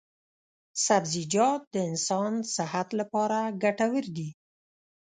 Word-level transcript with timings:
سبزیجات 0.85 1.61
د 1.73 1.75
انسان 1.89 2.33
صحت 2.55 2.87
لپاره 2.99 3.39
ګټور 3.63 4.03
دي. 4.17 4.29